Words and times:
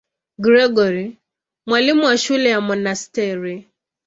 Gregori, 0.37 1.17
mwalimu 1.67 2.03
wa 2.05 2.17
shule 2.17 2.49
ya 2.49 2.61
monasteri. 2.61 3.67